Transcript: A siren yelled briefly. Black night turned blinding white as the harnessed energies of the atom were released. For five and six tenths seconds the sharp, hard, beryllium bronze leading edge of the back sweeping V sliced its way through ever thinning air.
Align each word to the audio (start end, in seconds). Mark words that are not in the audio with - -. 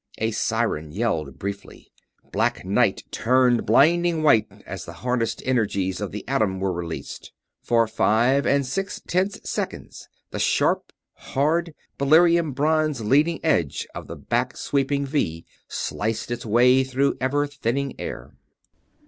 A 0.17 0.31
siren 0.31 0.91
yelled 0.91 1.37
briefly. 1.37 1.91
Black 2.31 2.65
night 2.65 3.03
turned 3.11 3.67
blinding 3.67 4.23
white 4.23 4.47
as 4.65 4.83
the 4.83 4.93
harnessed 5.05 5.43
energies 5.45 6.01
of 6.01 6.11
the 6.11 6.27
atom 6.27 6.59
were 6.59 6.71
released. 6.73 7.31
For 7.61 7.85
five 7.87 8.47
and 8.47 8.65
six 8.65 8.99
tenths 9.05 9.47
seconds 9.47 10.09
the 10.31 10.39
sharp, 10.39 10.91
hard, 11.13 11.75
beryllium 11.99 12.53
bronze 12.53 13.01
leading 13.01 13.39
edge 13.45 13.85
of 13.93 14.07
the 14.07 14.15
back 14.15 14.57
sweeping 14.57 15.05
V 15.05 15.45
sliced 15.67 16.31
its 16.31 16.47
way 16.47 16.83
through 16.83 17.15
ever 17.21 17.45
thinning 17.45 17.93
air. 17.99 18.33